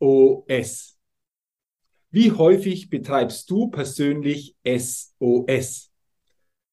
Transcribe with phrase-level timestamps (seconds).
[0.00, 0.96] SOS.
[2.10, 5.92] Wie häufig betreibst du persönlich SOS?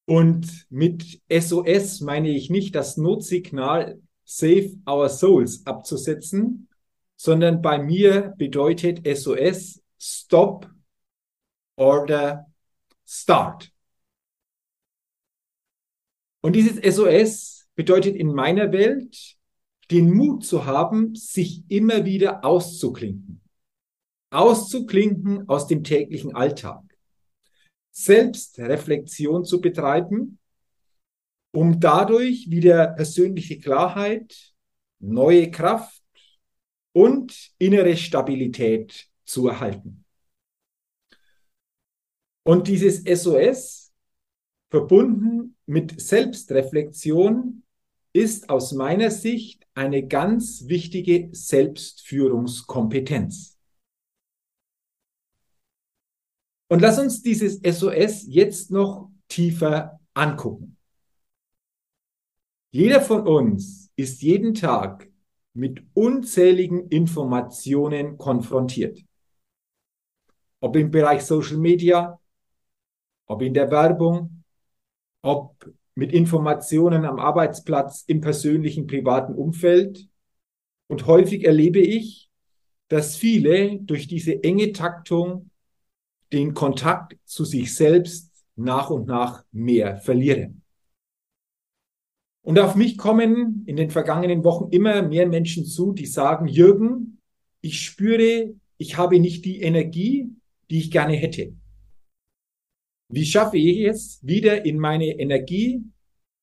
[0.06, 6.68] Und mit SOS meine ich nicht das Notsignal Save Our Souls abzusetzen,
[7.16, 10.70] sondern bei mir bedeutet SOS Stop,
[11.76, 12.46] Order,
[13.04, 13.72] Start.
[16.40, 19.35] Und dieses SOS bedeutet in meiner Welt,
[19.90, 23.40] den Mut zu haben, sich immer wieder auszuklinken.
[24.30, 26.82] Auszuklinken aus dem täglichen Alltag.
[27.92, 30.38] Selbstreflexion zu betreiben,
[31.52, 34.52] um dadurch wieder persönliche Klarheit,
[34.98, 36.02] neue Kraft
[36.92, 40.04] und innere Stabilität zu erhalten.
[42.44, 43.92] Und dieses SOS,
[44.70, 47.62] verbunden mit Selbstreflexion,
[48.16, 53.58] ist aus meiner Sicht eine ganz wichtige Selbstführungskompetenz.
[56.68, 60.78] Und lass uns dieses SOS jetzt noch tiefer angucken.
[62.70, 65.10] Jeder von uns ist jeden Tag
[65.52, 69.04] mit unzähligen Informationen konfrontiert.
[70.60, 72.18] Ob im Bereich Social Media,
[73.26, 74.42] ob in der Werbung,
[75.22, 80.08] ob mit Informationen am Arbeitsplatz, im persönlichen, privaten Umfeld.
[80.88, 82.30] Und häufig erlebe ich,
[82.88, 85.50] dass viele durch diese enge Taktung
[86.32, 90.62] den Kontakt zu sich selbst nach und nach mehr verlieren.
[92.42, 97.20] Und auf mich kommen in den vergangenen Wochen immer mehr Menschen zu, die sagen, Jürgen,
[97.60, 100.28] ich spüre, ich habe nicht die Energie,
[100.70, 101.54] die ich gerne hätte.
[103.08, 105.82] Wie schaffe ich es, wieder in meine Energie,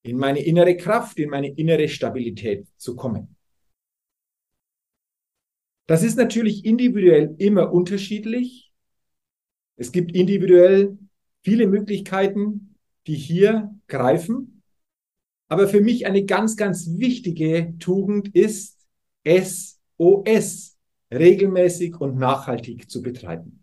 [0.03, 3.35] in meine innere Kraft, in meine innere Stabilität zu kommen?
[5.87, 8.71] Das ist natürlich individuell immer unterschiedlich.
[9.75, 10.97] Es gibt individuell
[11.41, 12.75] viele Möglichkeiten,
[13.07, 14.63] die hier greifen.
[15.49, 18.79] Aber für mich eine ganz, ganz wichtige Tugend ist,
[19.25, 20.77] SOS
[21.11, 23.62] regelmäßig und nachhaltig zu betreiben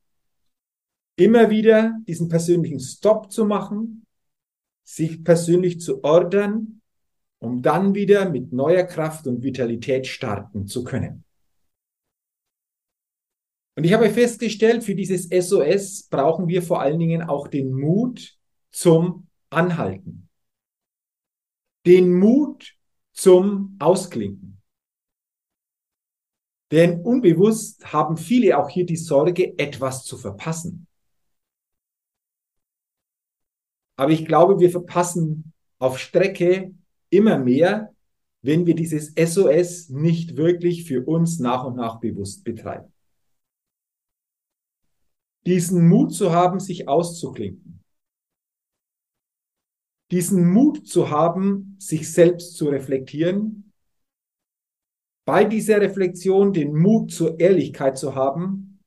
[1.21, 4.07] immer wieder diesen persönlichen Stop zu machen,
[4.85, 6.81] sich persönlich zu ordern,
[7.39, 11.25] um dann wieder mit neuer Kraft und Vitalität starten zu können.
[13.77, 18.37] Und ich habe festgestellt, für dieses SOS brauchen wir vor allen Dingen auch den Mut
[18.73, 20.29] zum Anhalten.
[21.87, 22.75] Den Mut
[23.13, 24.61] zum Ausklinken.
[26.71, 30.87] Denn unbewusst haben viele auch hier die Sorge, etwas zu verpassen.
[34.01, 36.75] Aber ich glaube, wir verpassen auf Strecke
[37.11, 37.95] immer mehr,
[38.41, 42.91] wenn wir dieses SOS nicht wirklich für uns nach und nach bewusst betreiben.
[45.45, 47.85] Diesen Mut zu haben, sich auszuklinken.
[50.11, 53.71] Diesen Mut zu haben, sich selbst zu reflektieren.
[55.27, 58.83] Bei dieser Reflexion den Mut zur Ehrlichkeit zu haben,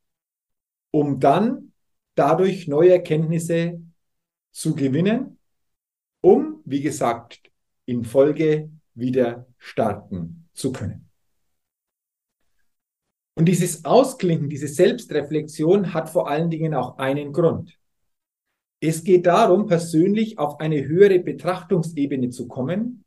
[0.90, 1.72] um dann
[2.16, 3.80] dadurch neue Erkenntnisse
[4.54, 5.38] zu gewinnen,
[6.22, 7.52] um, wie gesagt,
[7.86, 11.10] in Folge wieder starten zu können.
[13.36, 17.78] Und dieses Ausklinken, diese Selbstreflexion hat vor allen Dingen auch einen Grund.
[18.80, 23.04] Es geht darum, persönlich auf eine höhere Betrachtungsebene zu kommen,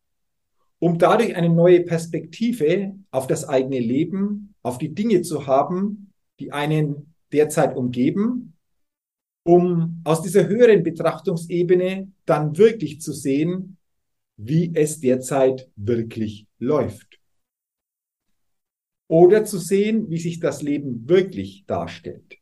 [0.79, 6.53] um dadurch eine neue Perspektive auf das eigene Leben, auf die Dinge zu haben, die
[6.53, 8.56] einen derzeit umgeben
[9.47, 13.79] um aus dieser höheren Betrachtungsebene dann wirklich zu sehen,
[14.37, 17.21] wie es derzeit wirklich läuft.
[19.07, 22.39] Oder zu sehen, wie sich das Leben wirklich darstellt.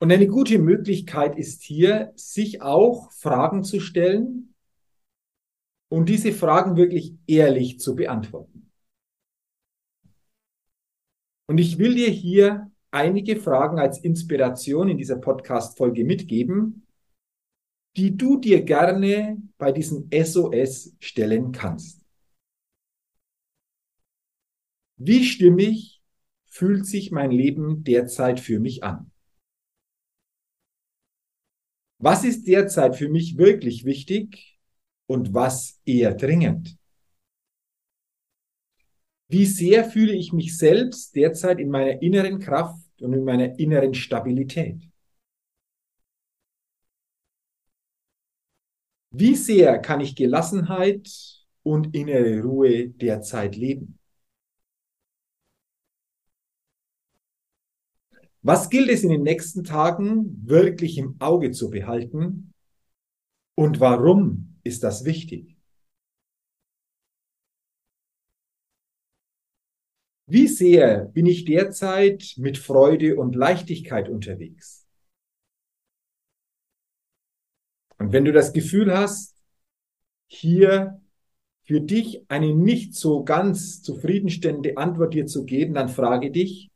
[0.00, 4.52] Und eine gute Möglichkeit ist hier, sich auch Fragen zu stellen
[5.88, 8.72] und diese Fragen wirklich ehrlich zu beantworten.
[11.46, 16.86] Und ich will dir hier einige Fragen als Inspiration in dieser Podcast-Folge mitgeben,
[17.96, 22.04] die du dir gerne bei diesem SOS stellen kannst.
[24.96, 26.00] Wie stimmig
[26.46, 29.10] fühlt sich mein Leben derzeit für mich an?
[31.98, 34.58] Was ist derzeit für mich wirklich wichtig
[35.06, 36.76] und was eher dringend?
[39.28, 43.94] Wie sehr fühle ich mich selbst derzeit in meiner inneren Kraft und in meiner inneren
[43.94, 44.88] Stabilität?
[49.10, 51.08] Wie sehr kann ich Gelassenheit
[51.62, 53.98] und innere Ruhe derzeit leben?
[58.42, 62.52] Was gilt es in den nächsten Tagen wirklich im Auge zu behalten?
[63.54, 65.51] Und warum ist das wichtig?
[70.32, 74.86] Wie sehr bin ich derzeit mit Freude und Leichtigkeit unterwegs?
[77.98, 79.36] Und wenn du das Gefühl hast,
[80.28, 81.02] hier
[81.64, 86.70] für dich eine nicht so ganz zufriedenstellende Antwort dir zu geben, dann frage dich,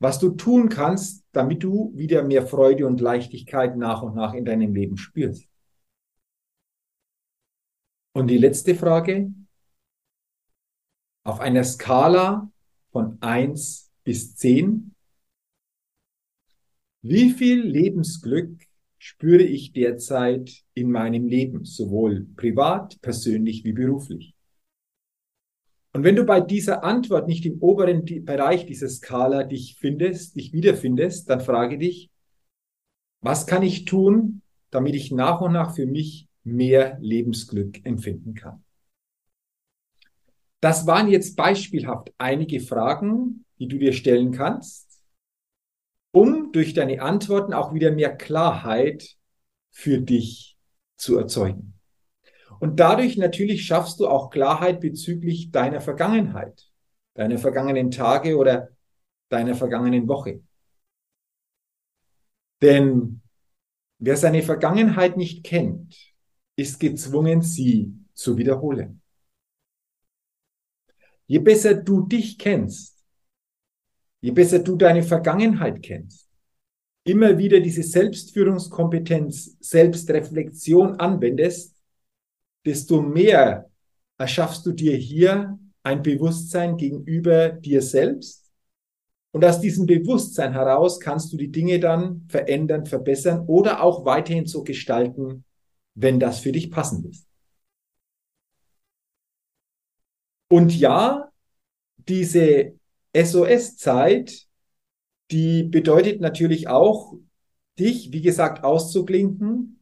[0.00, 4.44] was du tun kannst, damit du wieder mehr Freude und Leichtigkeit nach und nach in
[4.44, 5.46] deinem Leben spürst.
[8.12, 9.32] Und die letzte Frage.
[11.22, 12.50] Auf einer Skala
[12.92, 14.94] von eins bis zehn.
[17.02, 18.66] Wie viel Lebensglück
[18.98, 24.34] spüre ich derzeit in meinem Leben, sowohl privat, persönlich wie beruflich?
[25.92, 30.52] Und wenn du bei dieser Antwort nicht im oberen Bereich dieser Skala dich findest, dich
[30.52, 32.10] wiederfindest, dann frage dich,
[33.22, 38.62] was kann ich tun, damit ich nach und nach für mich mehr Lebensglück empfinden kann?
[40.60, 45.02] Das waren jetzt beispielhaft einige Fragen, die du dir stellen kannst,
[46.12, 49.16] um durch deine Antworten auch wieder mehr Klarheit
[49.70, 50.58] für dich
[50.96, 51.74] zu erzeugen.
[52.58, 56.70] Und dadurch natürlich schaffst du auch Klarheit bezüglich deiner Vergangenheit,
[57.14, 58.68] deiner vergangenen Tage oder
[59.30, 60.42] deiner vergangenen Woche.
[62.60, 63.22] Denn
[63.98, 65.96] wer seine Vergangenheit nicht kennt,
[66.56, 69.00] ist gezwungen, sie zu wiederholen.
[71.30, 73.04] Je besser du dich kennst,
[74.20, 76.28] je besser du deine Vergangenheit kennst,
[77.04, 81.76] immer wieder diese Selbstführungskompetenz, Selbstreflexion anwendest,
[82.66, 83.70] desto mehr
[84.18, 88.50] erschaffst du dir hier ein Bewusstsein gegenüber dir selbst.
[89.30, 94.46] Und aus diesem Bewusstsein heraus kannst du die Dinge dann verändern, verbessern oder auch weiterhin
[94.46, 95.44] so gestalten,
[95.94, 97.29] wenn das für dich passend ist.
[100.50, 101.30] Und ja,
[101.96, 102.74] diese
[103.14, 104.46] SOS-Zeit,
[105.30, 107.14] die bedeutet natürlich auch,
[107.78, 109.80] dich, wie gesagt, auszuklinken,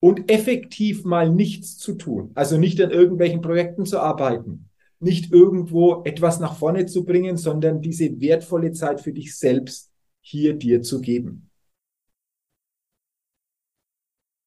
[0.00, 2.30] und effektiv mal nichts zu tun.
[2.34, 7.82] Also nicht an irgendwelchen Projekten zu arbeiten, nicht irgendwo etwas nach vorne zu bringen, sondern
[7.82, 9.90] diese wertvolle Zeit für dich selbst
[10.22, 11.50] hier dir zu geben.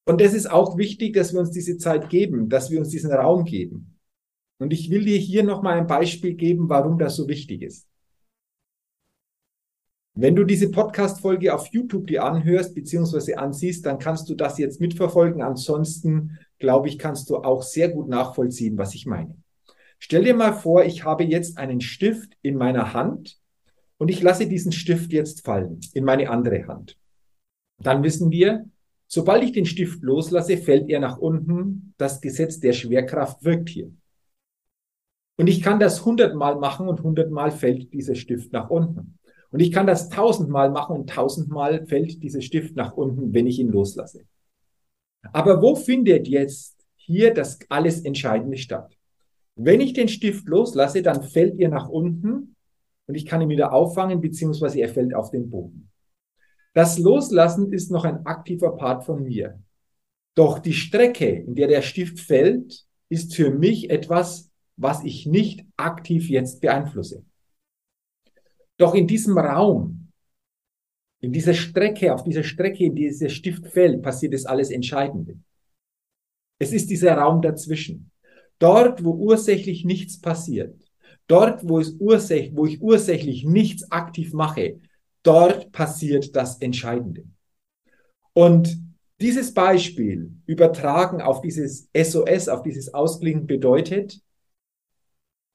[0.06, 3.12] Und es ist auch wichtig, dass wir uns diese Zeit geben, dass wir uns diesen
[3.12, 3.93] Raum geben.
[4.64, 7.86] Und ich will dir hier nochmal ein Beispiel geben, warum das so wichtig ist.
[10.16, 13.34] Wenn du diese Podcast-Folge auf YouTube dir anhörst bzw.
[13.34, 15.42] ansiehst, dann kannst du das jetzt mitverfolgen.
[15.42, 19.36] Ansonsten, glaube ich, kannst du auch sehr gut nachvollziehen, was ich meine.
[20.00, 23.40] Stell dir mal vor, ich habe jetzt einen Stift in meiner Hand
[23.98, 26.98] und ich lasse diesen Stift jetzt fallen in meine andere Hand.
[27.80, 28.64] Dann wissen wir,
[29.08, 31.96] sobald ich den Stift loslasse, fällt er nach unten.
[31.98, 33.92] Das Gesetz der Schwerkraft wirkt hier.
[35.36, 39.18] Und ich kann das hundertmal machen und hundertmal fällt dieser Stift nach unten.
[39.50, 43.60] Und ich kann das tausendmal machen und tausendmal fällt dieser Stift nach unten, wenn ich
[43.60, 44.22] ihn loslasse.
[45.32, 48.98] Aber wo findet jetzt hier das alles Entscheidende statt?
[49.56, 52.56] Wenn ich den Stift loslasse, dann fällt er nach unten
[53.06, 55.92] und ich kann ihn wieder auffangen, beziehungsweise er fällt auf den Boden.
[56.74, 59.60] Das Loslassen ist noch ein aktiver Part von mir.
[60.36, 65.66] Doch die Strecke, in der der Stift fällt, ist für mich etwas, was ich nicht
[65.78, 67.24] aktiv jetzt beeinflusse.
[68.78, 70.12] Doch in diesem Raum,
[71.22, 75.38] in dieser Strecke, auf dieser Strecke, in dieser Stift fällt, passiert das alles Entscheidende.
[76.60, 78.12] Es ist dieser Raum dazwischen.
[78.60, 80.76] Dort, wo ursächlich nichts passiert,
[81.28, 84.80] dort, wo, es ursächlich, wo ich ursächlich nichts aktiv mache,
[85.24, 87.24] Dort passiert das Entscheidende.
[88.34, 88.78] Und
[89.22, 94.22] dieses Beispiel übertragen auf dieses SOS, auf dieses Ausklingen bedeutet,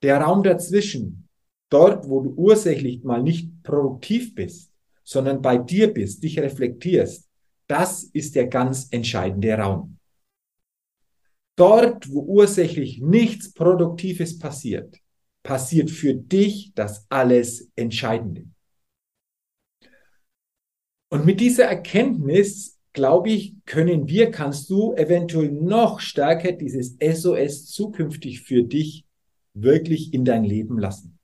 [0.02, 1.28] der Raum dazwischen,
[1.70, 4.72] dort, wo du ursächlich mal nicht produktiv bist,
[5.04, 7.28] sondern bei dir bist, dich reflektierst,
[7.66, 9.98] das ist der ganz entscheidende Raum.
[11.56, 15.00] Dort, wo ursächlich nichts Produktives passiert,
[15.42, 18.44] passiert für dich das alles Entscheidende.
[21.10, 27.66] Und mit dieser Erkenntnis, glaube ich, können wir, kannst du eventuell noch stärker dieses SOS
[27.66, 29.07] zukünftig für dich
[29.62, 31.18] wirklich in dein Leben lassen.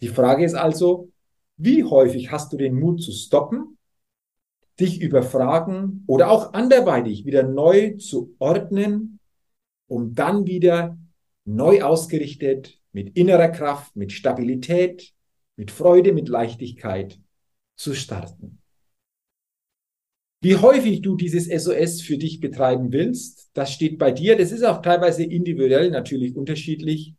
[0.00, 1.10] Die Frage ist also,
[1.56, 3.76] wie häufig hast du den Mut zu stoppen,
[4.78, 9.20] dich überfragen oder auch anderweitig wieder neu zu ordnen,
[9.86, 10.98] um dann wieder
[11.44, 15.12] neu ausgerichtet mit innerer Kraft, mit Stabilität,
[15.56, 17.20] mit Freude, mit Leichtigkeit
[17.76, 18.59] zu starten.
[20.42, 24.36] Wie häufig du dieses SOS für dich betreiben willst, das steht bei dir.
[24.36, 27.14] Das ist auch teilweise individuell natürlich unterschiedlich.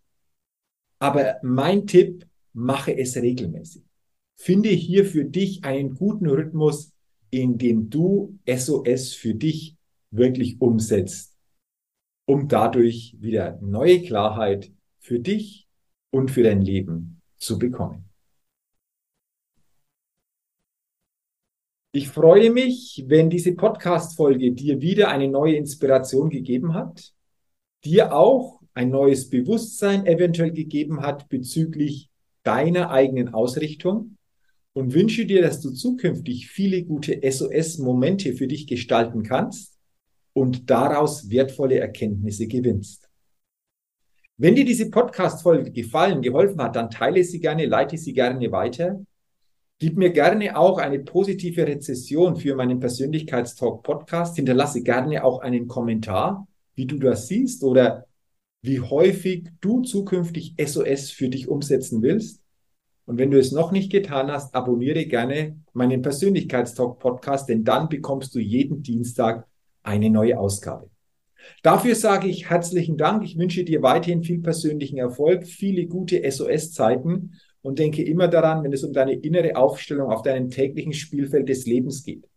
[1.00, 3.84] Aber mein Tipp, mache es regelmäßig.
[4.36, 6.92] Finde hier für dich einen guten Rhythmus,
[7.30, 9.78] in dem du SOS für dich
[10.10, 11.38] wirklich umsetzt,
[12.26, 15.68] um dadurch wieder neue Klarheit für dich
[16.12, 18.11] und für dein Leben zu bekommen.
[21.94, 27.12] Ich freue mich, wenn diese Podcast-Folge dir wieder eine neue Inspiration gegeben hat,
[27.84, 32.10] dir auch ein neues Bewusstsein eventuell gegeben hat bezüglich
[32.44, 34.16] deiner eigenen Ausrichtung
[34.72, 39.78] und wünsche dir, dass du zukünftig viele gute SOS-Momente für dich gestalten kannst
[40.32, 43.10] und daraus wertvolle Erkenntnisse gewinnst.
[44.38, 49.06] Wenn dir diese Podcast-Folge gefallen, geholfen hat, dann teile sie gerne, leite sie gerne weiter
[49.82, 54.36] Gib mir gerne auch eine positive Rezession für meinen Persönlichkeitstalk Podcast.
[54.36, 58.06] Hinterlasse gerne auch einen Kommentar, wie du das siehst oder
[58.62, 62.44] wie häufig du zukünftig SOS für dich umsetzen willst.
[63.06, 67.90] Und wenn du es noch nicht getan hast, abonniere gerne meinen Persönlichkeitstalk Podcast, denn dann
[67.90, 69.48] bekommst du jeden Dienstag
[69.82, 70.92] eine neue Ausgabe.
[71.64, 73.24] Dafür sage ich herzlichen Dank.
[73.24, 78.74] Ich wünsche dir weiterhin viel persönlichen Erfolg, viele gute SOS-Zeiten und denke immer daran, wenn
[78.74, 82.28] es um deine innere Aufstellung auf deinem täglichen Spielfeld des Lebens geht.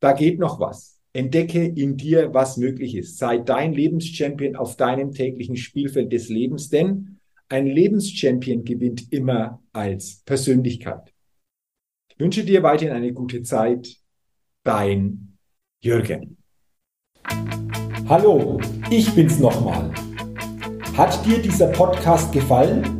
[0.00, 0.98] Da geht noch was.
[1.12, 3.18] Entdecke in dir, was möglich ist.
[3.18, 10.22] Sei dein Lebenschampion auf deinem täglichen Spielfeld des Lebens, denn ein Lebenschampion gewinnt immer als
[10.24, 11.12] Persönlichkeit.
[12.10, 13.96] Ich wünsche dir weiterhin eine gute Zeit.
[14.62, 15.36] Dein
[15.82, 16.36] Jürgen.
[18.08, 18.60] Hallo,
[18.90, 19.92] ich bin's nochmal.
[20.96, 22.99] Hat dir dieser Podcast gefallen?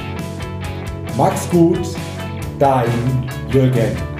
[1.21, 1.77] Max gut,
[2.57, 4.10] dein Jürgen.